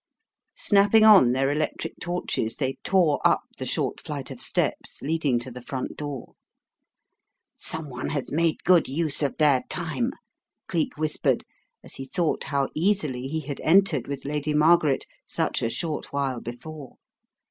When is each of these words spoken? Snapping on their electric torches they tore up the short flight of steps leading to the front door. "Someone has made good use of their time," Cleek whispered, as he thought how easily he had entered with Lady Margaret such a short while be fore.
Snapping 0.57 1.03
on 1.05 1.31
their 1.31 1.51
electric 1.51 1.93
torches 2.01 2.55
they 2.55 2.79
tore 2.83 3.21
up 3.23 3.41
the 3.59 3.67
short 3.67 4.01
flight 4.01 4.31
of 4.31 4.41
steps 4.41 4.99
leading 5.03 5.37
to 5.37 5.51
the 5.51 5.61
front 5.61 5.95
door. 5.95 6.33
"Someone 7.55 8.09
has 8.09 8.31
made 8.31 8.63
good 8.63 8.87
use 8.87 9.21
of 9.21 9.37
their 9.37 9.61
time," 9.69 10.09
Cleek 10.67 10.97
whispered, 10.97 11.45
as 11.83 11.93
he 11.97 12.05
thought 12.05 12.45
how 12.45 12.67
easily 12.73 13.27
he 13.27 13.41
had 13.41 13.61
entered 13.61 14.07
with 14.07 14.25
Lady 14.25 14.55
Margaret 14.55 15.05
such 15.27 15.61
a 15.61 15.69
short 15.69 16.11
while 16.11 16.41
be 16.41 16.53
fore. 16.53 16.95